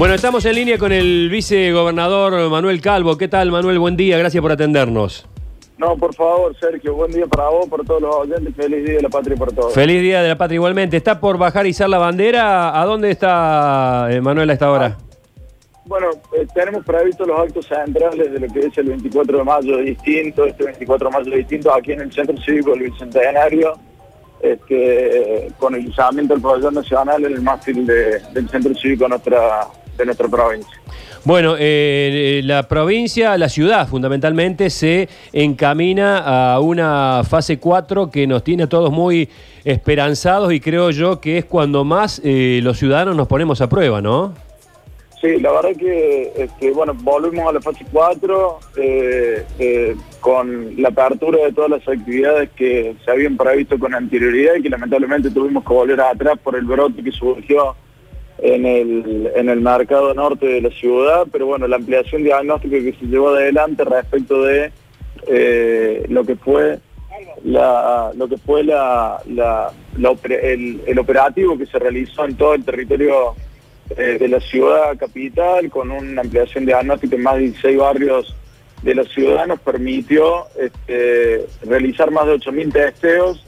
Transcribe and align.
Bueno, 0.00 0.14
estamos 0.14 0.42
en 0.46 0.54
línea 0.54 0.78
con 0.78 0.92
el 0.92 1.28
vicegobernador 1.30 2.48
Manuel 2.48 2.80
Calvo. 2.80 3.18
¿Qué 3.18 3.28
tal, 3.28 3.50
Manuel? 3.50 3.78
Buen 3.78 3.98
día, 3.98 4.16
gracias 4.16 4.40
por 4.40 4.50
atendernos. 4.50 5.28
No, 5.76 5.94
por 5.98 6.14
favor, 6.14 6.56
Sergio, 6.58 6.94
buen 6.94 7.12
día 7.12 7.26
para 7.26 7.50
vos, 7.50 7.68
para 7.68 7.84
todos 7.84 8.00
los 8.00 8.14
oyentes, 8.16 8.54
feliz 8.56 8.82
día 8.82 8.94
de 8.96 9.02
la 9.02 9.10
patria 9.10 9.34
y 9.34 9.38
para 9.38 9.52
todos. 9.52 9.74
Feliz 9.74 10.00
día 10.00 10.22
de 10.22 10.28
la 10.30 10.38
patria 10.38 10.54
igualmente. 10.56 10.96
¿Está 10.96 11.20
por 11.20 11.36
bajar 11.36 11.66
y 11.66 11.70
izar 11.70 11.90
la 11.90 11.98
bandera? 11.98 12.80
¿A 12.80 12.84
dónde 12.86 13.10
está 13.10 14.08
eh, 14.10 14.22
Manuel 14.22 14.48
a 14.48 14.52
esta 14.54 14.70
hora? 14.70 14.96
Bueno, 15.84 16.06
eh, 16.34 16.46
tenemos 16.54 16.82
previsto 16.82 17.26
los 17.26 17.38
actos 17.38 17.66
centrales 17.66 18.32
de 18.32 18.40
lo 18.40 18.46
que 18.50 18.60
es 18.60 18.78
el 18.78 18.86
24 18.86 19.36
de 19.36 19.44
mayo 19.44 19.76
distinto, 19.78 20.46
este 20.46 20.64
24 20.64 21.10
de 21.10 21.18
mayo 21.18 21.36
distinto, 21.36 21.74
aquí 21.74 21.92
en 21.92 22.00
el 22.00 22.10
Centro 22.12 22.36
Cívico 22.42 22.70
del 22.70 22.90
Bicentenario, 22.90 23.74
este, 24.40 25.50
con 25.58 25.74
el 25.74 25.88
usamiento 25.88 26.32
del 26.32 26.42
pabellón 26.42 26.72
nacional 26.74 27.22
en 27.26 27.32
el 27.32 27.42
mástil 27.42 27.86
de- 27.86 28.18
del 28.32 28.48
Centro 28.48 28.74
Cívico 28.74 29.04
de 29.04 29.10
nuestra, 29.10 29.66
de 30.00 30.06
nuestra 30.06 30.28
provincia. 30.28 30.80
Bueno, 31.24 31.54
eh, 31.58 32.40
la 32.44 32.66
provincia, 32.66 33.36
la 33.36 33.50
ciudad 33.50 33.86
fundamentalmente, 33.86 34.70
se 34.70 35.08
encamina 35.32 36.54
a 36.54 36.60
una 36.60 37.22
fase 37.28 37.58
4 37.58 38.10
que 38.10 38.26
nos 38.26 38.42
tiene 38.42 38.62
a 38.62 38.68
todos 38.68 38.90
muy 38.90 39.28
esperanzados 39.64 40.52
y 40.52 40.60
creo 40.60 40.90
yo 40.90 41.20
que 41.20 41.38
es 41.38 41.44
cuando 41.44 41.84
más 41.84 42.22
eh, 42.24 42.60
los 42.62 42.78
ciudadanos 42.78 43.16
nos 43.16 43.28
ponemos 43.28 43.60
a 43.60 43.68
prueba, 43.68 44.00
¿no? 44.00 44.34
Sí, 45.20 45.38
la 45.38 45.52
verdad 45.52 45.76
que, 45.78 46.32
este, 46.34 46.70
bueno, 46.70 46.94
volvimos 46.94 47.46
a 47.46 47.52
la 47.52 47.60
fase 47.60 47.84
4 47.92 48.58
eh, 48.78 49.44
eh, 49.58 49.96
con 50.18 50.80
la 50.80 50.88
apertura 50.88 51.44
de 51.44 51.52
todas 51.52 51.70
las 51.70 51.86
actividades 51.86 52.48
que 52.56 52.96
se 53.04 53.10
habían 53.10 53.36
previsto 53.36 53.78
con 53.78 53.94
anterioridad 53.94 54.54
y 54.54 54.62
que 54.62 54.70
lamentablemente 54.70 55.30
tuvimos 55.30 55.62
que 55.62 55.74
volver 55.74 56.00
atrás 56.00 56.38
por 56.42 56.56
el 56.56 56.64
brote 56.64 57.04
que 57.04 57.12
surgió 57.12 57.76
en 58.42 58.64
el, 58.66 59.30
en 59.34 59.48
el 59.48 59.60
mercado 59.60 60.14
norte 60.14 60.46
de 60.46 60.60
la 60.62 60.70
ciudad, 60.70 61.26
pero 61.30 61.46
bueno, 61.46 61.66
la 61.68 61.76
ampliación 61.76 62.22
diagnóstica 62.22 62.76
que 62.78 62.94
se 62.98 63.06
llevó 63.06 63.30
adelante 63.30 63.84
respecto 63.84 64.42
de 64.42 64.72
eh, 65.26 66.04
lo 66.08 66.24
que 66.24 66.36
fue 66.36 66.78
la, 67.44 68.10
lo 68.16 68.28
que 68.28 68.38
fue 68.38 68.64
la, 68.64 69.20
la- 69.28 69.70
la 69.98 70.14
el, 70.42 70.80
el 70.86 70.98
operativo 70.98 71.58
que 71.58 71.66
se 71.66 71.78
realizó 71.78 72.24
en 72.24 72.36
todo 72.36 72.54
el 72.54 72.64
territorio 72.64 73.34
eh, 73.96 74.16
de 74.18 74.28
la 74.28 74.40
ciudad 74.40 74.96
capital 74.98 75.68
con 75.70 75.90
una 75.90 76.22
ampliación 76.22 76.64
diagnóstica 76.64 77.16
en 77.16 77.22
más 77.22 77.34
de 77.36 77.40
16 77.42 77.76
barrios 77.78 78.34
de 78.82 78.94
la 78.94 79.04
ciudad 79.04 79.46
nos 79.46 79.60
permitió 79.60 80.46
este, 80.58 81.46
realizar 81.64 82.10
más 82.10 82.26
de 82.26 82.34
8.000 82.36 82.72
testeos 82.72 83.44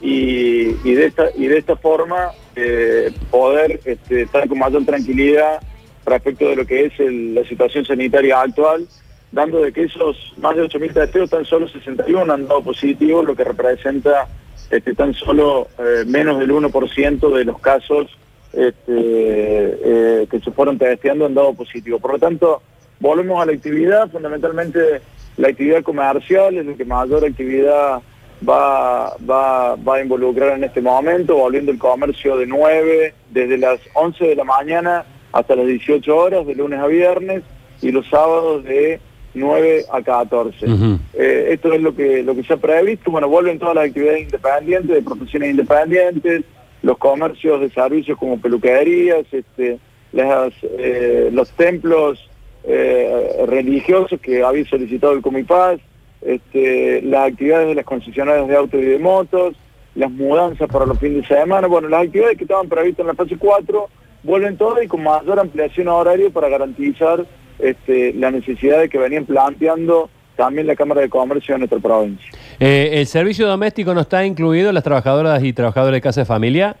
y 0.00 0.94
de 0.94 1.06
esta 1.06 1.26
y 1.36 1.46
de 1.46 1.58
esta 1.58 1.76
forma 1.76 2.32
eh, 2.56 3.12
poder 3.30 3.80
este, 3.84 4.22
estar 4.22 4.48
con 4.48 4.58
mayor 4.58 4.84
tranquilidad 4.84 5.60
respecto 6.04 6.48
de 6.48 6.56
lo 6.56 6.66
que 6.66 6.86
es 6.86 6.92
la 6.98 7.44
situación 7.44 7.84
sanitaria 7.84 8.40
actual, 8.40 8.86
dando 9.30 9.60
de 9.60 9.72
que 9.72 9.84
esos 9.84 10.34
más 10.38 10.56
de 10.56 10.64
8.000 10.64 10.92
testeos 10.92 11.30
tan 11.30 11.44
solo 11.44 11.68
61 11.68 12.32
han 12.32 12.48
dado 12.48 12.62
positivos, 12.62 13.24
lo 13.24 13.34
que 13.34 13.44
representa 13.44 14.26
este, 14.70 14.94
tan 14.94 15.14
solo 15.14 15.68
eh, 15.78 16.04
menos 16.06 16.38
del 16.38 16.50
1% 16.50 17.34
de 17.34 17.44
los 17.44 17.58
casos 17.60 18.08
este, 18.52 18.72
eh, 18.88 20.26
que 20.30 20.40
se 20.40 20.50
fueron 20.50 20.78
testeando 20.78 21.26
han 21.26 21.34
dado 21.34 21.54
positivo. 21.54 21.98
Por 21.98 22.12
lo 22.12 22.18
tanto, 22.18 22.62
volvemos 23.00 23.42
a 23.42 23.46
la 23.46 23.52
actividad, 23.52 24.10
fundamentalmente 24.10 25.00
la 25.36 25.48
actividad 25.48 25.82
comercial 25.82 26.56
es 26.58 26.66
la 26.66 26.74
que 26.74 26.84
mayor 26.84 27.24
actividad 27.24 28.00
va, 28.48 29.16
va, 29.28 29.76
va 29.76 29.96
a 29.96 30.02
involucrar 30.02 30.56
en 30.56 30.64
este 30.64 30.80
momento, 30.80 31.36
volviendo 31.36 31.72
el 31.72 31.78
comercio 31.78 32.36
de 32.36 32.46
9, 32.46 33.14
desde 33.30 33.58
las 33.58 33.80
11 33.94 34.26
de 34.26 34.36
la 34.36 34.44
mañana 34.44 35.04
hasta 35.32 35.56
las 35.56 35.66
18 35.66 36.16
horas, 36.16 36.46
de 36.46 36.54
lunes 36.54 36.80
a 36.80 36.86
viernes, 36.86 37.42
y 37.80 37.90
los 37.90 38.08
sábados 38.08 38.64
de 38.64 39.00
9 39.34 39.84
a 39.90 40.02
14. 40.02 40.66
Ujú. 40.66 40.98
Eh, 41.14 41.48
esto 41.50 41.72
es 41.72 41.80
lo 41.80 41.94
que, 41.94 42.22
lo 42.22 42.34
que 42.34 42.42
se 42.42 42.52
ha 42.52 42.56
previsto. 42.58 43.10
Bueno, 43.10 43.28
vuelven 43.28 43.58
todas 43.58 43.74
las 43.74 43.86
actividades 43.86 44.22
independientes, 44.22 44.96
de 44.96 45.02
profesiones 45.02 45.50
independientes, 45.50 46.44
los 46.82 46.98
comercios 46.98 47.60
de 47.60 47.70
servicios 47.70 48.18
como 48.18 48.40
peluquerías, 48.40 49.24
este, 49.32 49.78
las, 50.12 50.52
eh, 50.62 51.30
los 51.32 51.50
templos 51.52 52.28
eh, 52.64 53.44
religiosos 53.46 54.20
que 54.20 54.42
había 54.42 54.64
solicitado 54.66 55.14
el 55.14 55.22
Comipaz, 55.22 55.80
este, 56.24 57.02
las 57.02 57.30
actividades 57.30 57.68
de 57.68 57.74
las 57.74 57.84
concesionarias 57.84 58.48
de 58.48 58.56
autos 58.56 58.80
y 58.80 58.84
de 58.84 58.98
motos, 58.98 59.56
las 59.94 60.10
mudanzas 60.10 60.68
para 60.68 60.86
los 60.86 60.98
fines 60.98 61.28
de 61.28 61.36
semana, 61.36 61.66
bueno, 61.66 61.88
las 61.88 62.04
actividades 62.04 62.38
que 62.38 62.44
estaban 62.44 62.68
previstas 62.68 63.00
en 63.00 63.08
la 63.08 63.14
fase 63.14 63.36
4 63.36 63.88
vuelven 64.22 64.56
todas 64.56 64.84
y 64.84 64.88
con 64.88 65.02
mayor 65.02 65.38
ampliación 65.38 65.88
horaria 65.88 66.30
para 66.30 66.48
garantizar 66.48 67.26
este, 67.58 68.12
la 68.14 68.30
necesidad 68.30 68.80
de 68.80 68.88
que 68.88 68.98
venían 68.98 69.26
planteando 69.26 70.08
también 70.36 70.66
la 70.66 70.76
Cámara 70.76 71.02
de 71.02 71.08
Comercio 71.08 71.54
de 71.54 71.58
nuestra 71.58 71.78
provincia. 71.78 72.30
Eh, 72.58 72.90
¿El 72.94 73.06
servicio 73.06 73.46
doméstico 73.46 73.92
no 73.92 74.00
está 74.00 74.24
incluido 74.24 74.72
las 74.72 74.82
trabajadoras 74.82 75.42
y 75.42 75.52
trabajadores 75.52 75.98
de 75.98 76.00
casa 76.00 76.22
de 76.22 76.24
familia? 76.24 76.76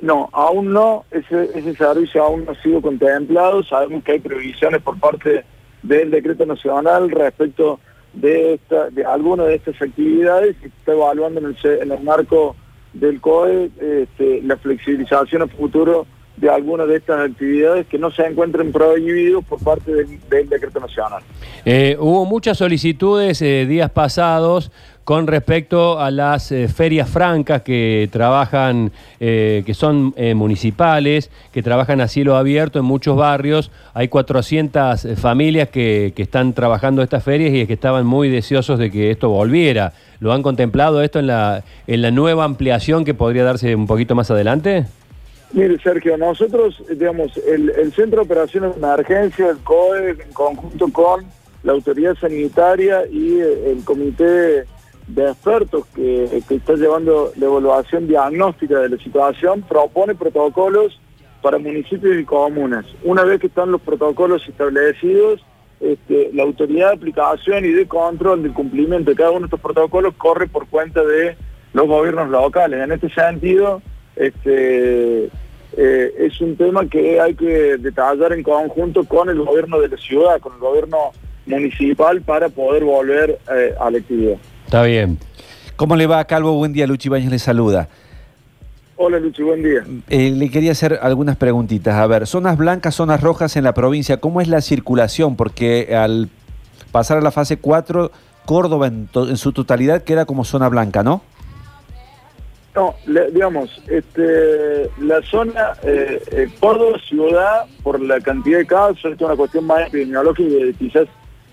No, 0.00 0.28
aún 0.32 0.72
no, 0.72 1.04
ese, 1.10 1.48
ese 1.54 1.74
servicio 1.76 2.22
aún 2.22 2.44
no 2.44 2.52
ha 2.52 2.62
sido 2.62 2.82
contemplado, 2.82 3.62
sabemos 3.62 4.02
que 4.02 4.12
hay 4.12 4.18
previsiones 4.18 4.82
por 4.82 4.98
parte 4.98 5.44
del 5.82 6.10
decreto 6.10 6.44
nacional 6.44 7.10
respecto 7.10 7.78
de, 8.14 8.54
esta, 8.54 8.90
de 8.90 9.04
algunas 9.04 9.46
de 9.46 9.54
estas 9.54 9.80
actividades 9.80 10.56
se 10.60 10.68
está 10.68 10.92
evaluando 10.92 11.40
en 11.40 11.46
el, 11.46 11.56
en 11.82 11.92
el 11.92 12.02
marco 12.02 12.56
del 12.92 13.20
COE 13.20 13.70
este, 13.80 14.42
la 14.42 14.56
flexibilización 14.56 15.42
a 15.42 15.46
futuro 15.48 16.06
de 16.42 16.50
algunas 16.50 16.88
de 16.88 16.96
estas 16.96 17.30
actividades 17.30 17.86
que 17.86 17.98
no 17.98 18.10
se 18.10 18.26
encuentren 18.26 18.72
prohibidos 18.72 19.44
por 19.44 19.62
parte 19.62 19.92
del, 19.92 20.48
decreto 20.48 20.80
nacional. 20.80 21.22
Eh, 21.64 21.96
hubo 22.00 22.24
muchas 22.24 22.58
solicitudes 22.58 23.40
eh, 23.42 23.64
días 23.64 23.90
pasados 23.92 24.72
con 25.04 25.28
respecto 25.28 26.00
a 26.00 26.10
las 26.10 26.50
eh, 26.50 26.66
ferias 26.66 27.08
francas 27.08 27.62
que 27.62 28.08
trabajan, 28.10 28.90
que 29.20 29.74
son 29.76 30.14
municipales, 30.34 31.30
que 31.52 31.62
trabajan 31.62 32.00
a 32.00 32.08
cielo 32.08 32.36
abierto 32.36 32.80
en 32.80 32.84
muchos 32.84 33.16
barrios. 33.16 33.70
Hay 33.94 34.08
400 34.08 35.06
familias 35.16 35.68
que, 35.68 36.12
que 36.14 36.22
están 36.22 36.54
trabajando 36.54 37.02
estas 37.02 37.22
ferias 37.22 37.54
y 37.54 37.66
que 37.68 37.72
estaban 37.72 38.04
muy 38.04 38.28
deseosos 38.28 38.80
de 38.80 38.90
que 38.90 39.12
esto 39.12 39.28
volviera. 39.28 39.92
¿Lo 40.18 40.32
han 40.32 40.42
contemplado 40.42 41.02
esto 41.02 41.20
en 41.20 41.28
la, 41.28 41.62
en 41.86 42.02
la 42.02 42.10
nueva 42.10 42.44
ampliación 42.44 43.04
que 43.04 43.14
podría 43.14 43.44
darse 43.44 43.74
un 43.74 43.86
poquito 43.86 44.14
más 44.16 44.30
adelante? 44.30 44.86
Mire, 45.52 45.78
Sergio, 45.82 46.16
nosotros, 46.16 46.82
digamos, 46.88 47.36
el, 47.36 47.70
el 47.70 47.92
Centro 47.92 48.20
de 48.20 48.26
Operaciones 48.26 48.74
de 48.74 48.78
Emergencia, 48.78 49.50
el 49.50 49.58
COE, 49.58 50.10
en 50.10 50.32
conjunto 50.32 50.88
con 50.90 51.26
la 51.62 51.72
Autoridad 51.72 52.14
Sanitaria 52.16 53.06
y 53.10 53.38
eh, 53.38 53.70
el 53.70 53.84
Comité 53.84 54.64
de 55.08 55.28
Expertos 55.30 55.84
que, 55.94 56.42
que 56.48 56.54
está 56.54 56.74
llevando 56.74 57.32
la 57.36 57.46
evaluación 57.46 58.08
diagnóstica 58.08 58.78
de 58.80 58.88
la 58.88 58.96
situación, 58.96 59.62
propone 59.62 60.14
protocolos 60.14 60.98
para 61.42 61.58
municipios 61.58 62.16
y 62.18 62.24
comunas. 62.24 62.86
Una 63.04 63.24
vez 63.24 63.38
que 63.38 63.48
están 63.48 63.72
los 63.72 63.82
protocolos 63.82 64.48
establecidos, 64.48 65.44
este, 65.80 66.30
la 66.32 66.44
autoridad 66.44 66.88
de 66.88 66.94
aplicación 66.94 67.64
y 67.64 67.72
de 67.72 67.86
control 67.86 68.42
del 68.42 68.54
cumplimiento 68.54 69.10
de 69.10 69.16
cada 69.16 69.32
uno 69.32 69.40
de 69.40 69.46
estos 69.46 69.60
protocolos 69.60 70.14
corre 70.16 70.46
por 70.46 70.66
cuenta 70.68 71.02
de 71.04 71.36
los 71.74 71.86
gobiernos 71.86 72.30
locales. 72.30 72.80
En 72.80 72.92
este 72.92 73.10
sentido, 73.10 73.82
este, 74.16 75.24
eh, 75.76 76.12
es 76.18 76.40
un 76.40 76.56
tema 76.56 76.86
que 76.88 77.20
hay 77.20 77.34
que 77.34 77.76
detallar 77.78 78.32
en 78.32 78.42
conjunto 78.42 79.04
con 79.04 79.28
el 79.28 79.38
gobierno 79.42 79.80
de 79.80 79.88
la 79.88 79.96
ciudad, 79.96 80.38
con 80.40 80.54
el 80.54 80.58
gobierno 80.60 80.98
municipal 81.46 82.20
para 82.22 82.48
poder 82.48 82.84
volver 82.84 83.38
eh, 83.54 83.74
a 83.80 83.90
la 83.90 83.98
actividad. 83.98 84.36
Está 84.64 84.82
bien. 84.84 85.18
¿Cómo 85.76 85.96
le 85.96 86.06
va, 86.06 86.24
Calvo? 86.26 86.52
Buen 86.54 86.72
día, 86.72 86.86
Luchi 86.86 87.08
Baños 87.08 87.32
le 87.32 87.38
saluda. 87.38 87.88
Hola 88.96 89.18
Luchi, 89.18 89.42
buen 89.42 89.62
día. 89.64 89.82
Eh, 90.10 90.30
le 90.30 90.48
quería 90.50 90.72
hacer 90.72 91.00
algunas 91.02 91.36
preguntitas. 91.36 91.94
A 91.96 92.06
ver, 92.06 92.26
zonas 92.26 92.56
blancas, 92.56 92.94
zonas 92.94 93.20
rojas 93.20 93.56
en 93.56 93.64
la 93.64 93.74
provincia, 93.74 94.18
¿cómo 94.18 94.40
es 94.40 94.46
la 94.48 94.60
circulación? 94.60 95.34
Porque 95.34 95.96
al 95.96 96.28
pasar 96.92 97.18
a 97.18 97.20
la 97.20 97.32
fase 97.32 97.56
4, 97.56 98.12
Córdoba 98.44 98.86
en, 98.86 99.06
to- 99.08 99.28
en 99.28 99.36
su 99.38 99.52
totalidad 99.52 100.02
queda 100.02 100.24
como 100.26 100.44
zona 100.44 100.68
blanca, 100.68 101.02
¿no? 101.02 101.22
No, 102.74 102.94
digamos, 103.06 103.82
este, 103.88 104.88
la 104.98 105.20
zona 105.22 105.72
eh, 105.82 106.22
eh, 106.30 106.48
Córdoba 106.58 106.98
ciudad, 107.06 107.66
por 107.82 108.00
la 108.00 108.18
cantidad 108.20 108.58
de 108.58 108.66
casos, 108.66 108.96
esto 108.96 109.10
es 109.10 109.20
una 109.20 109.36
cuestión 109.36 109.66
más 109.66 109.88
epidemiológica 109.88 110.66
y 110.66 110.72
quizás 110.74 111.06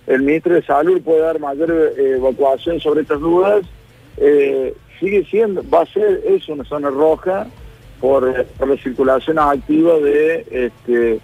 el 0.09 0.23
ministro 0.23 0.55
de 0.55 0.63
Salud 0.63 1.01
puede 1.01 1.19
dar 1.19 1.39
mayor 1.39 1.71
eh, 1.71 2.15
evacuación 2.15 2.79
sobre 2.79 3.01
estas 3.01 3.19
dudas. 3.19 3.63
Eh, 4.17 4.73
sigue 4.99 5.23
siendo, 5.25 5.63
va 5.69 5.83
a 5.83 5.85
ser, 5.85 6.21
es 6.25 6.49
una 6.49 6.63
zona 6.63 6.89
roja 6.89 7.47
por, 8.01 8.27
eh, 8.27 8.45
por 8.57 8.69
la 8.69 8.77
circulación 8.77 9.37
activa 9.37 9.97
de 9.99 10.45
este, 10.49 11.19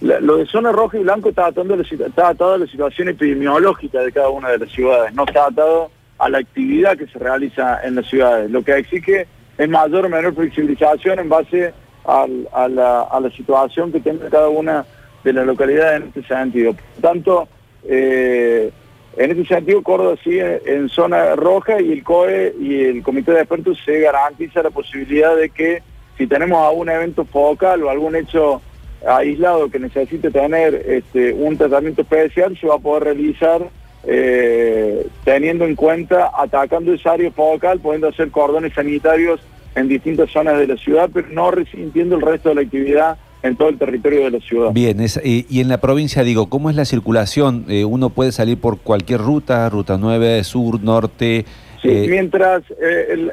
lo 0.00 0.38
de 0.38 0.46
zona 0.46 0.72
roja 0.72 0.98
y 0.98 1.02
blanco 1.02 1.28
está 1.28 1.46
atado, 1.46 1.74
a 1.74 1.76
la, 1.76 1.82
está 1.82 2.28
atado 2.28 2.54
a 2.54 2.58
la 2.58 2.66
situación 2.66 3.08
epidemiológica 3.08 4.00
de 4.00 4.10
cada 4.10 4.30
una 4.30 4.48
de 4.48 4.58
las 4.58 4.70
ciudades, 4.70 5.12
no 5.12 5.24
está 5.24 5.46
atado 5.46 5.90
a 6.18 6.30
la 6.30 6.38
actividad 6.38 6.96
que 6.96 7.08
se 7.08 7.18
realiza 7.18 7.80
en 7.82 7.96
las 7.96 8.06
ciudades. 8.06 8.50
Lo 8.50 8.62
que 8.62 8.74
exige 8.78 9.26
es 9.60 9.68
mayor 9.68 10.06
o 10.06 10.08
menor 10.08 10.34
flexibilización 10.34 11.18
en 11.18 11.28
base 11.28 11.74
a, 12.06 12.26
la, 12.66 13.30
situación 13.36 13.92
que 13.92 14.00
tenga 14.00 14.30
cada 14.30 14.48
una 14.48 14.86
de 15.22 15.34
la 15.34 15.44
localidad 15.44 15.96
en 15.96 16.04
este 16.04 16.22
sentido. 16.22 16.72
Por 16.72 17.02
tanto, 17.02 17.48
eh, 17.84 18.70
en 19.18 19.30
este 19.30 19.44
sentido, 19.44 19.82
Córdoba 19.82 20.16
sigue 20.24 20.62
en 20.64 20.88
zona 20.88 21.36
roja 21.36 21.78
y 21.78 21.92
el 21.92 22.02
COE 22.02 22.54
y 22.58 22.84
el 22.84 23.02
Comité 23.02 23.32
de 23.32 23.40
Expertos 23.40 23.78
se 23.84 24.00
garantiza 24.00 24.62
la 24.62 24.70
posibilidad 24.70 25.36
de 25.36 25.50
que 25.50 25.82
si 26.16 26.26
tenemos 26.26 26.66
algún 26.66 26.88
evento 26.88 27.26
focal 27.26 27.82
o 27.82 27.90
algún 27.90 28.16
hecho 28.16 28.62
aislado 29.06 29.70
que 29.70 29.78
necesite 29.78 30.30
tener 30.30 30.74
este, 30.74 31.34
un 31.34 31.58
tratamiento 31.58 32.00
especial, 32.00 32.56
se 32.58 32.66
va 32.66 32.76
a 32.76 32.78
poder 32.78 33.04
realizar 33.04 33.68
eh, 34.04 35.06
teniendo 35.24 35.64
en 35.64 35.76
cuenta, 35.76 36.30
atacando 36.36 36.92
esa 36.92 37.12
área 37.12 37.30
focal, 37.30 37.80
pudiendo 37.80 38.08
hacer 38.08 38.30
cordones 38.30 38.72
sanitarios 38.72 39.40
en 39.74 39.88
distintas 39.88 40.30
zonas 40.30 40.58
de 40.58 40.66
la 40.66 40.76
ciudad, 40.76 41.10
pero 41.12 41.28
no 41.30 41.50
resintiendo 41.50 42.16
el 42.16 42.22
resto 42.22 42.48
de 42.48 42.54
la 42.56 42.60
actividad 42.62 43.18
en 43.42 43.56
todo 43.56 43.68
el 43.68 43.78
territorio 43.78 44.24
de 44.24 44.30
la 44.32 44.40
ciudad. 44.40 44.72
Bien, 44.72 44.98
y 45.24 45.60
en 45.60 45.68
la 45.68 45.80
provincia, 45.80 46.24
digo, 46.24 46.48
¿cómo 46.48 46.70
es 46.70 46.76
la 46.76 46.84
circulación? 46.84 47.64
Eh, 47.68 47.84
¿Uno 47.84 48.10
puede 48.10 48.32
salir 48.32 48.58
por 48.58 48.78
cualquier 48.78 49.20
ruta, 49.20 49.68
ruta 49.68 49.96
9, 49.98 50.44
sur, 50.44 50.82
norte? 50.82 51.46
Sí, 51.80 51.88
eh, 51.88 52.06
mientras 52.08 52.62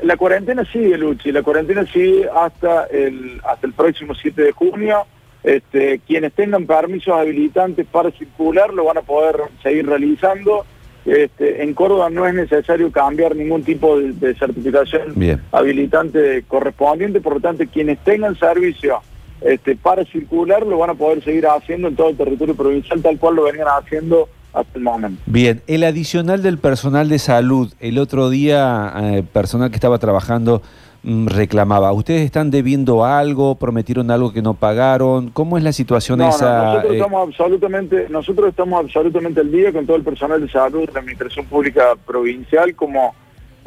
la 0.03 0.15
cuarentena 0.15 0.63
sigue, 0.71 0.97
Luchi, 0.97 1.31
la 1.33 1.43
cuarentena 1.43 1.85
sigue 1.85 2.29
hasta 2.33 2.85
el, 2.85 3.41
hasta 3.43 3.67
el 3.67 3.73
próximo 3.73 4.15
7 4.15 4.41
de 4.41 4.51
junio. 4.53 5.05
Este, 5.47 6.01
quienes 6.05 6.33
tengan 6.33 6.65
permisos 6.65 7.13
habilitantes 7.13 7.87
para 7.89 8.11
circular 8.11 8.73
lo 8.73 8.83
van 8.83 8.97
a 8.97 9.01
poder 9.01 9.37
seguir 9.63 9.87
realizando. 9.87 10.65
Este, 11.05 11.63
en 11.63 11.73
Córdoba 11.73 12.09
no 12.09 12.27
es 12.27 12.33
necesario 12.33 12.91
cambiar 12.91 13.33
ningún 13.33 13.63
tipo 13.63 13.97
de, 13.97 14.35
certificación 14.35 15.15
habilitante 15.53 16.43
correspondiente, 16.49 17.21
por 17.21 17.35
lo 17.35 17.39
tanto 17.39 17.63
quienes 17.71 17.97
tengan 17.99 18.37
servicio 18.37 18.99
este, 19.39 19.77
para 19.77 20.03
circular 20.03 20.65
lo 20.65 20.79
van 20.79 20.89
a 20.89 20.95
poder 20.95 21.23
seguir 21.23 21.47
haciendo 21.47 21.87
en 21.87 21.95
todo 21.95 22.09
el 22.09 22.17
territorio 22.17 22.53
provincial 22.53 23.01
tal 23.01 23.17
cual 23.17 23.35
lo 23.35 23.43
venían 23.43 23.67
haciendo 23.69 24.27
hasta 24.51 24.77
el 24.77 24.83
momento. 24.83 25.21
Bien, 25.27 25.61
el 25.67 25.85
adicional 25.85 26.43
del 26.43 26.57
personal 26.57 27.07
de 27.07 27.19
salud, 27.19 27.71
el 27.79 27.99
otro 27.99 28.29
día 28.29 28.93
eh, 28.97 29.23
personal 29.31 29.69
que 29.69 29.75
estaba 29.75 29.97
trabajando 29.97 30.61
reclamaba. 31.07 31.93
¿Ustedes 31.93 32.23
están 32.23 32.51
debiendo 32.51 33.05
algo? 33.05 33.55
¿Prometieron 33.55 34.11
algo 34.11 34.33
que 34.33 34.41
no 34.41 34.53
pagaron? 34.55 35.29
¿Cómo 35.29 35.57
es 35.57 35.63
la 35.63 35.71
situación 35.71 36.21
esa? 36.21 36.63
nosotros, 36.63 36.91
eh? 36.91 36.97
estamos 36.97 37.27
absolutamente, 37.27 38.07
nosotros 38.09 38.49
estamos 38.49 38.83
absolutamente 38.83 39.39
al 39.39 39.51
día 39.51 39.71
con 39.71 39.85
todo 39.85 39.95
el 39.95 40.03
personal 40.03 40.41
de 40.41 40.49
salud 40.49 40.85
de 40.85 40.93
la 40.93 40.99
Administración 40.99 41.45
Pública 41.45 41.95
Provincial, 42.05 42.75
como 42.75 43.15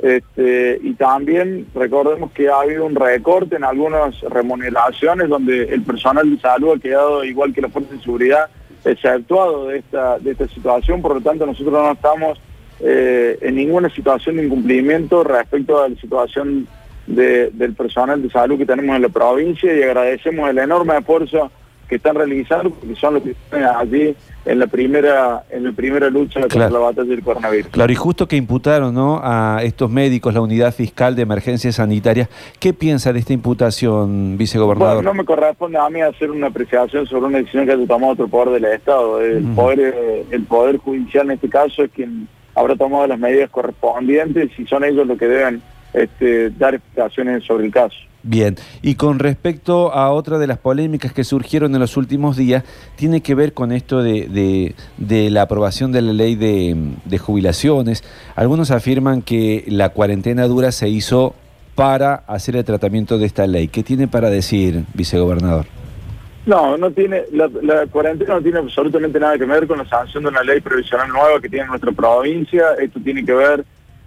este, 0.03 0.81
y 0.83 0.93
también 0.95 1.67
recordemos 1.75 2.31
que 2.33 2.49
ha 2.49 2.61
habido 2.61 2.85
un 2.85 2.95
recorte 2.95 3.57
en 3.57 3.65
algunas 3.65 4.21
remuneraciones 4.21 5.29
donde 5.29 5.65
el 5.65 5.83
personal 5.83 6.31
de 6.31 6.41
salud 6.41 6.77
ha 6.77 6.81
quedado 6.81 7.25
igual 7.25 7.55
que 7.55 7.63
la 7.63 7.69
fuerza 7.69 7.95
de 7.95 8.03
seguridad 8.03 8.51
exceptuado 8.85 9.67
de 9.69 9.79
esta, 9.79 10.19
de 10.19 10.33
esta 10.33 10.49
situación, 10.49 11.01
por 11.01 11.15
lo 11.15 11.21
tanto 11.21 11.47
nosotros 11.47 11.73
no 11.73 11.93
estamos 11.93 12.39
eh, 12.81 13.39
en 13.43 13.57
ninguna 13.57 13.91
situación 13.91 14.37
de 14.37 14.45
incumplimiento 14.45 15.23
respecto 15.25 15.83
a 15.83 15.89
la 15.89 15.97
situación 15.97 16.67
del 17.15 17.75
personal 17.75 18.23
de 18.23 18.31
salud 18.31 18.59
que 18.59 18.67
tenemos 18.67 18.97
en 18.97 19.03
la 19.03 19.09
provincia 19.09 19.75
y 19.75 19.83
agradecemos 19.83 20.49
el 20.51 20.59
enorme 20.59 20.97
esfuerzo 20.97 21.51
que 21.91 21.97
están 21.97 22.15
realizando 22.15 22.71
porque 22.71 22.95
son 22.95 23.15
los 23.15 23.23
que 23.25 23.31
están 23.31 23.65
allí 23.65 24.15
en 24.45 24.59
la 24.61 24.69
primera 24.69 25.43
en 25.51 25.65
la 25.65 25.73
primera 25.73 26.09
lucha 26.09 26.41
contra 26.41 26.71
la 26.71 26.79
batalla 26.79 27.09
del 27.09 27.23
coronavirus. 27.23 27.73
Claro, 27.73 27.93
y 27.93 27.97
justo 27.97 28.29
que 28.29 28.37
imputaron 28.37 28.95
¿no? 28.95 29.21
a 29.23 29.59
estos 29.65 29.91
médicos, 29.91 30.33
la 30.33 30.41
unidad 30.41 30.73
fiscal 30.73 31.17
de 31.17 31.23
emergencias 31.23 31.75
sanitarias, 31.75 32.29
¿qué 32.61 32.73
piensa 32.73 33.13
de 33.13 33.19
esta 33.19 33.33
imputación, 33.33 34.39
vicegobernador? 34.39 34.97
Bueno, 34.97 35.11
no 35.11 35.15
me 35.15 35.25
corresponde 35.25 35.79
a 35.79 35.91
mí 35.91 36.01
hacer 36.01 36.31
una 36.31 36.47
apreciación 36.47 37.07
sobre 37.07 37.27
una 37.27 37.39
decisión 37.39 37.67
que 37.67 37.73
ha 37.73 37.87
tomado 37.87 38.13
otro 38.13 38.29
poder 38.29 38.61
del 38.61 38.73
Estado. 38.73 39.21
El, 39.21 39.43
poder, 39.57 39.95
eh, 39.95 40.27
el 40.31 40.45
poder 40.45 40.77
judicial 40.77 41.27
en 41.27 41.33
este 41.33 41.49
caso 41.49 41.83
es 41.83 41.91
quien 41.91 42.29
habrá 42.55 42.77
tomado 42.77 43.09
las 43.09 43.19
medidas 43.19 43.51
correspondientes 43.51 44.51
y 44.57 44.65
son 44.67 44.85
ellos 44.85 45.07
los 45.09 45.19
que 45.19 45.27
deben 45.27 45.61
este, 45.93 46.51
dar 46.51 46.75
explicaciones 46.75 47.45
sobre 47.45 47.67
el 47.67 47.73
caso. 47.73 47.97
Bien, 48.23 48.57
y 48.83 48.97
con 48.97 49.19
respecto 49.19 49.95
a 49.95 50.11
otra 50.11 50.39
de 50.39 50.47
las 50.47 50.59
polémicas 50.59 51.13
que 51.13 51.25
surgieron 51.25 51.75
en 51.75 51.81
los 51.81 51.97
últimos 51.97 52.37
días, 52.37 52.65
tiene 52.97 53.23
que 53.23 53.35
ver 53.35 53.55
con 53.55 53.73
esto 53.73 54.03
de, 54.03 54.75
la 54.99 55.43
aprobación 55.43 55.91
de 55.91 56.03
la 56.03 56.13
ley 56.13 56.35
de, 56.35 57.19
jubilaciones. 57.19 58.05
Algunos 58.37 58.71
afirman 58.71 59.23
que 59.23 59.65
la 59.69 59.91
cuarentena 59.91 60.47
dura 60.49 60.71
se 60.71 60.91
hizo 60.91 61.35
para 61.75 62.17
hacer 62.27 62.57
el 62.57 62.65
tratamiento 62.65 63.17
de 63.17 63.25
esta 63.25 63.47
ley. 63.47 63.69
¿Qué 63.69 63.83
tiene 63.83 64.07
para 64.07 64.29
decir, 64.29 64.85
vicegobernador? 64.93 65.65
No, 66.45 66.77
no 66.77 66.91
tiene, 66.91 67.23
la, 67.33 67.49
la, 67.63 67.87
cuarentena 67.87 68.35
no 68.35 68.43
tiene 68.43 68.59
absolutamente 68.59 69.19
nada 69.19 69.39
que 69.39 69.45
ver 69.45 69.67
con 69.67 69.79
la 69.79 69.89
sanción 69.89 70.25
de 70.25 70.29
una 70.29 70.43
ley 70.43 70.61
previsional 70.61 71.09
nueva 71.09 71.41
que 71.41 71.49
tiene 71.49 71.67
nuestra 71.67 71.93
provincia. 71.93 72.75
Esto 72.79 73.01
tiene 73.01 73.25
que 73.25 73.33
ver 73.33 73.65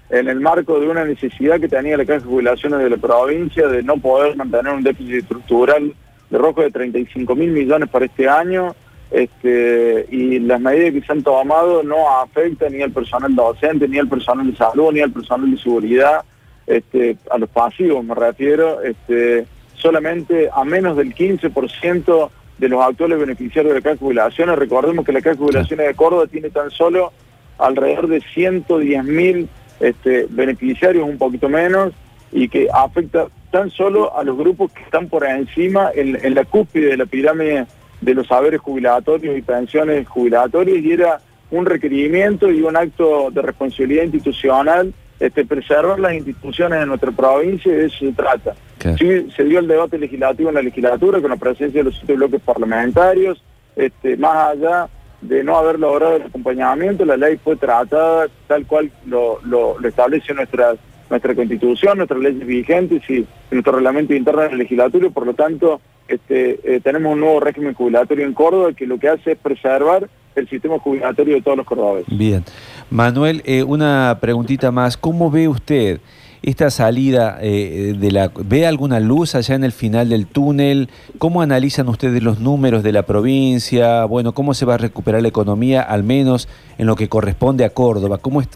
en 0.09 0.27
el 0.27 0.39
marco 0.39 0.79
de 0.79 0.87
una 0.87 1.05
necesidad 1.05 1.59
que 1.59 1.67
tenía 1.67 1.97
la 1.97 2.05
Caja 2.05 2.19
de 2.19 2.25
Jubilaciones 2.25 2.79
de 2.79 2.89
la 2.89 2.97
provincia 2.97 3.67
de 3.67 3.83
no 3.83 3.97
poder 3.97 4.35
mantener 4.35 4.73
un 4.73 4.83
déficit 4.83 5.15
estructural 5.15 5.93
de 6.29 6.37
rojo 6.37 6.61
de 6.61 6.71
35 6.71 7.35
mil 7.35 7.51
millones 7.51 7.89
para 7.89 8.05
este 8.05 8.27
año, 8.27 8.75
este, 9.11 10.07
y 10.09 10.39
las 10.39 10.59
medidas 10.59 10.93
que 10.93 11.01
se 11.01 11.11
han 11.11 11.23
tomado 11.23 11.83
no 11.83 12.19
afectan 12.19 12.73
ni 12.73 12.81
al 12.81 12.91
personal 12.91 13.35
docente, 13.35 13.87
ni 13.87 13.99
al 13.99 14.07
personal 14.07 14.49
de 14.49 14.57
salud, 14.57 14.91
ni 14.91 15.01
al 15.01 15.11
personal 15.11 15.51
de 15.51 15.57
seguridad, 15.57 16.23
este, 16.65 17.17
a 17.29 17.37
los 17.37 17.49
pasivos 17.49 18.03
me 18.03 18.15
refiero, 18.15 18.81
este, 18.81 19.45
solamente 19.75 20.49
a 20.51 20.63
menos 20.63 20.97
del 20.97 21.13
15% 21.13 22.29
de 22.57 22.69
los 22.69 22.81
actuales 22.81 23.19
beneficiarios 23.19 23.73
de 23.73 23.79
la 23.79 23.83
Caja 23.83 23.95
de 23.95 23.99
Jubilaciones. 23.99 24.57
Recordemos 24.57 25.05
que 25.05 25.11
la 25.11 25.21
Caja 25.21 25.35
de 25.35 25.39
Jubilaciones 25.39 25.87
de 25.87 25.93
Córdoba 25.93 26.27
tiene 26.27 26.49
tan 26.49 26.71
solo 26.71 27.11
alrededor 27.57 28.07
de 28.07 28.21
110 28.21 29.03
mil 29.03 29.49
este, 29.79 30.27
beneficiarios 30.29 31.07
un 31.07 31.17
poquito 31.17 31.49
menos 31.49 31.93
y 32.31 32.49
que 32.49 32.67
afecta 32.73 33.27
tan 33.51 33.69
solo 33.69 34.17
a 34.17 34.23
los 34.23 34.37
grupos 34.37 34.71
que 34.71 34.81
están 34.81 35.07
por 35.07 35.25
encima 35.25 35.91
en, 35.93 36.33
la 36.33 36.43
cúspide 36.43 36.87
de 36.87 36.97
la 36.97 37.05
pirámide 37.05 37.67
de 38.01 38.13
los 38.13 38.27
saberes 38.27 38.59
jubilatorios 38.59 39.37
y 39.37 39.41
pensiones 39.41 40.07
jubilatorias 40.07 40.79
y 40.79 40.91
era 40.91 41.19
un 41.51 41.65
requerimiento 41.65 42.49
y 42.49 42.61
un 42.63 42.75
acto 42.75 43.29
de 43.29 43.41
responsabilidad 43.43 44.03
institucional 44.03 44.93
este, 45.19 45.45
preservar 45.45 45.99
las 45.99 46.13
instituciones 46.15 46.79
de 46.79 46.85
nuestra 46.85 47.11
provincia 47.11 47.71
y 47.71 47.75
de 47.75 47.85
eso 47.85 47.99
se 47.99 48.11
trata. 48.11 48.55
Sí, 48.97 49.29
se 49.33 49.43
dio 49.45 49.59
el 49.59 49.67
debate 49.67 49.97
legislativo 49.97 50.49
en 50.49 50.55
la 50.55 50.61
legislatura 50.61 51.21
con 51.21 51.29
la 51.29 51.37
presencia 51.37 51.79
de 51.79 51.85
los 51.85 51.95
siete 51.95 52.13
bloques 52.15 52.41
parlamentarios, 52.41 53.41
este, 53.77 54.17
más 54.17 54.49
allá 54.49 54.89
de 55.23 55.43
no 55.43 55.57
haber 55.57 55.79
logrado 55.79 56.17
el 56.17 56.23
acompañamiento, 56.23 57.05
la 57.05 57.17
ley 57.17 57.37
fue 57.43 57.55
tratada 57.55 58.27
tal 58.47 58.65
cual 58.65 58.91
lo, 59.05 59.39
establece 59.83 60.33
nuestra, 60.33 60.75
nuestra 61.09 61.35
constitución, 61.35 61.97
nuestras 61.97 62.19
leyes 62.19 62.45
vigentes 62.45 63.01
y 63.09 63.25
nuestro 63.51 63.73
reglamento 63.73 64.13
interno 64.13 64.41
de 64.41 64.49
la 64.49 64.57
legislatura, 64.57 65.09
por 65.09 65.25
lo 65.25 65.33
tanto 65.33 65.81
este, 66.07 66.59
eh, 66.63 66.81
tenemos 66.81 67.13
un 67.13 67.21
nuevo 67.21 67.39
régimen 67.39 67.73
jubilatorio 67.73 68.25
en 68.25 68.33
Córdoba 68.33 68.73
que 68.73 68.85
lo 68.85 68.99
que 68.99 69.09
hace 69.09 69.31
es 69.31 69.37
preservar 69.37 70.09
el 70.35 70.49
sistema 70.49 70.79
jubilatorio 70.79 71.35
de 71.35 71.41
todos 71.41 71.57
los 71.57 71.65
cordobeses. 71.65 72.17
Bien. 72.17 72.43
Manuel, 72.89 73.41
eh, 73.45 73.63
una 73.63 74.17
preguntita 74.19 74.71
más. 74.71 74.97
¿Cómo 74.97 75.31
ve 75.31 75.47
usted 75.47 75.99
esta 76.43 76.69
salida 76.69 77.37
eh, 77.41 77.95
de 77.97 78.11
la... 78.11 78.29
¿Ve 78.35 78.67
alguna 78.67 78.99
luz 78.99 79.33
allá 79.33 79.55
en 79.55 79.63
el 79.63 79.71
final 79.71 80.09
del 80.09 80.27
túnel? 80.27 80.89
¿Cómo 81.17 81.41
analizan 81.41 81.87
ustedes 81.87 82.21
los 82.21 82.39
números 82.39 82.83
de 82.83 82.91
la 82.91 83.03
provincia? 83.03 84.03
Bueno, 84.05 84.33
¿cómo 84.33 84.53
se 84.53 84.65
va 84.65 84.75
a 84.75 84.77
recuperar 84.77 85.21
la 85.21 85.29
economía, 85.29 85.81
al 85.81 86.03
menos 86.03 86.49
en 86.77 86.85
lo 86.85 86.97
que 86.97 87.07
corresponde 87.07 87.63
a 87.63 87.69
Córdoba? 87.69 88.17
¿Cómo 88.17 88.41
es, 88.41 88.49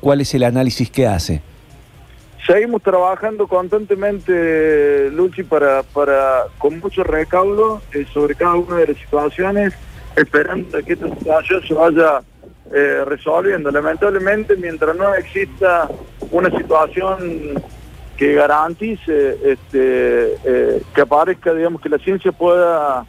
¿Cuál 0.00 0.22
es 0.22 0.34
el 0.34 0.42
análisis 0.42 0.90
que 0.90 1.06
hace? 1.06 1.42
Seguimos 2.46 2.82
trabajando 2.82 3.46
constantemente, 3.46 5.10
Luchi, 5.10 5.42
para, 5.42 5.82
para, 5.82 6.44
con 6.58 6.78
mucho 6.80 7.04
recaudo 7.04 7.82
eh, 7.92 8.06
sobre 8.12 8.34
cada 8.34 8.54
una 8.54 8.76
de 8.76 8.88
las 8.88 8.96
situaciones, 8.96 9.74
esperando 10.16 10.82
que 10.82 10.94
esta 10.94 11.08
situación 11.08 11.62
se 11.66 11.74
vaya 11.74 12.20
eh, 12.72 13.04
resolviendo. 13.04 13.70
Lamentablemente, 13.70 14.56
mientras 14.56 14.96
no 14.96 15.14
exista 15.14 15.88
una 16.30 16.50
situación 16.50 17.62
que 18.16 18.34
garantice 18.34 19.38
este, 19.44 20.36
eh, 20.44 20.82
que 20.94 21.00
aparezca, 21.00 21.52
digamos, 21.52 21.80
que 21.80 21.88
la 21.88 21.98
ciencia 21.98 22.32
pueda, 22.32 23.04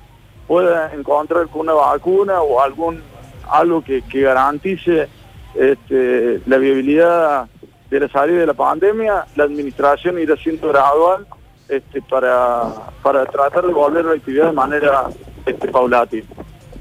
pueda 0.47 0.93
encontrar 0.93 1.47
con 1.47 1.62
una 1.62 1.74
vacuna 1.74 2.41
o 2.41 2.62
algún 2.62 3.01
algo 3.50 3.83
que, 3.83 4.01
garantice 4.12 5.07
este, 5.53 6.41
la 6.47 6.57
viabilidad 6.57 7.47
de 7.89 8.00
la 8.00 8.09
salida 8.09 8.39
de 8.39 8.47
la 8.47 8.53
pandemia, 8.53 9.25
la 9.35 9.43
administración 9.43 10.19
irá 10.19 10.35
siendo 10.35 10.69
gradual 10.69 11.27
este, 11.69 12.01
para, 12.01 12.63
para 13.03 13.25
tratar 13.25 13.65
de 13.65 13.74
volver 13.74 14.05
la 14.05 14.13
actividad 14.13 14.47
de 14.47 14.53
manera 14.53 15.05
este, 15.45 15.67
paulatina. 15.67 16.25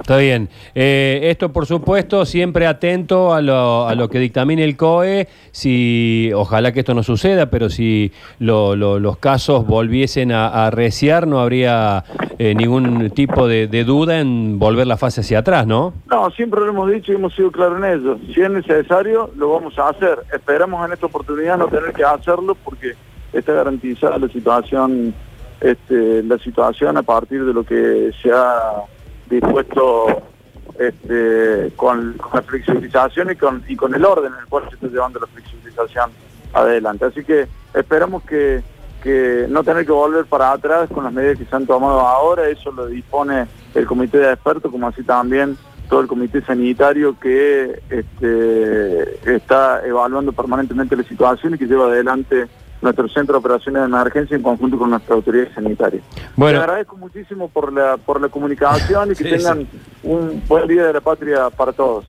Está 0.04 0.18
bien. 0.18 0.50
Eh, 0.74 1.20
esto, 1.30 1.50
por 1.50 1.64
supuesto, 1.64 2.26
siempre 2.26 2.66
atento 2.66 3.32
a 3.32 3.40
lo, 3.40 3.88
a 3.88 3.94
lo 3.94 4.10
que 4.10 4.18
dictamine 4.18 4.62
el 4.62 4.76
COE. 4.76 5.28
Si, 5.50 6.30
ojalá 6.34 6.72
que 6.72 6.80
esto 6.80 6.92
no 6.92 7.02
suceda, 7.02 7.46
pero 7.48 7.70
si 7.70 8.12
lo- 8.38 8.76
lo- 8.76 8.98
los 8.98 9.16
casos 9.16 9.66
volviesen 9.66 10.30
a, 10.30 10.66
arreciar, 10.66 11.26
no 11.26 11.40
habría 11.40 12.04
eh, 12.38 12.54
ningún 12.54 13.12
tipo 13.12 13.48
de, 13.48 13.66
de 13.66 13.84
duda 13.84 14.20
en 14.20 14.58
volver 14.58 14.86
la 14.86 14.98
fase 14.98 15.22
hacia 15.22 15.38
atrás, 15.38 15.66
¿no? 15.66 15.94
No, 16.10 16.30
siempre 16.32 16.60
lo 16.60 16.68
hemos 16.68 16.90
dicho 16.90 17.10
y 17.10 17.14
hemos 17.14 17.34
sido 17.34 17.50
claros 17.50 17.78
en 17.78 17.84
ello. 17.86 18.18
Si 18.34 18.42
es 18.42 18.50
necesario, 18.50 19.30
lo 19.38 19.52
vamos 19.54 19.78
a 19.78 19.88
hacer. 19.88 20.18
Esperamos 20.34 20.84
en 20.86 20.92
esta 20.92 21.06
oportunidad 21.06 21.56
no 21.56 21.68
tener 21.68 21.94
que 21.94 22.04
hacerlo 22.04 22.54
porque 22.62 22.92
está 23.32 23.54
garantizada 23.54 24.18
la 24.18 24.28
situación, 24.28 25.14
este, 25.62 26.22
la 26.24 26.36
situación 26.40 26.98
a 26.98 27.02
partir 27.02 27.42
de 27.42 27.54
lo 27.54 27.64
que 27.64 28.10
se 28.22 28.30
ha 28.30 28.82
dispuesto 29.34 30.22
este, 30.78 31.72
con, 31.76 32.16
la 32.32 32.42
flexibilización 32.42 33.30
y 33.68 33.76
con, 33.76 33.94
el 33.94 34.04
orden 34.04 34.32
en 34.32 34.40
el 34.40 34.46
cual 34.46 34.64
se 34.68 34.74
está 34.74 34.88
llevando 34.88 35.20
la 35.20 35.26
flexibilización 35.26 36.10
adelante. 36.52 37.04
Así 37.04 37.24
que 37.24 37.46
esperamos 37.74 38.22
que, 38.24 38.62
que 39.02 39.46
no 39.48 39.62
tener 39.62 39.86
que 39.86 39.92
volver 39.92 40.24
para 40.26 40.52
atrás 40.52 40.88
con 40.92 41.04
las 41.04 41.12
medidas 41.12 41.38
que 41.38 41.44
se 41.44 41.56
han 41.56 41.66
tomado 41.66 42.00
ahora, 42.00 42.48
eso 42.48 42.72
lo 42.72 42.86
dispone 42.86 43.46
el 43.74 43.86
comité 43.86 44.18
de 44.18 44.32
expertos, 44.32 44.70
como 44.70 44.88
así 44.88 45.02
también 45.02 45.56
todo 45.88 46.00
el 46.00 46.06
comité 46.06 46.40
sanitario 46.42 47.18
que 47.20 47.82
este, 47.90 49.34
está 49.36 49.86
evaluando 49.86 50.32
permanentemente 50.32 50.96
la 50.96 51.02
situación 51.04 51.54
y 51.54 51.58
que 51.58 51.66
lleva 51.66 51.86
adelante 51.86 52.46
nuestro 52.84 53.08
centro 53.08 53.32
de 53.34 53.38
operaciones 53.38 53.82
de 53.82 53.86
emergencia 53.88 54.36
en 54.36 54.42
conjunto 54.42 54.78
con 54.78 54.90
nuestra 54.90 55.14
autoridad 55.14 55.48
sanitaria. 55.54 56.00
Bueno. 56.36 56.58
Te 56.58 56.64
agradezco 56.64 56.96
muchísimo 56.96 57.48
por 57.48 57.72
la, 57.72 57.96
por 57.96 58.20
la 58.20 58.28
comunicación 58.28 59.10
y 59.10 59.14
que 59.14 59.24
Sí, 59.24 59.30
tengan 59.30 59.60
sí. 59.60 59.68
un 60.04 60.42
buen 60.46 60.68
día 60.68 60.86
de 60.86 60.92
la 60.92 61.00
patria 61.00 61.50
para 61.50 61.72
todos. 61.72 62.02